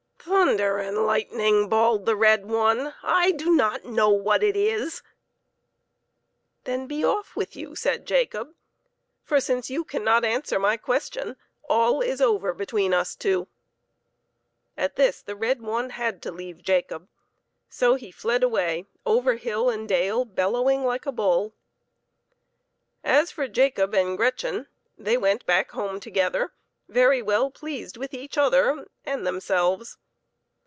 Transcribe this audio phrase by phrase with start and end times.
[0.31, 5.01] "Thunder and lightning!" bawled the red one, "/ do not know what it is
[5.51, 5.97] /""
[6.65, 8.53] Then be off with you!" said Jacob,"
[9.25, 11.37] for, since you cannot answer my question,
[11.67, 13.47] all is over between us two."
[14.77, 17.07] At this the red one had to leave Jacob,
[17.67, 21.53] so he fled away over hill and dale, bellowing like a bull.
[23.03, 24.67] As for Jacob and Gretchen,
[24.99, 26.53] they went back home together,
[26.87, 29.97] very well pleased with each other and themselves.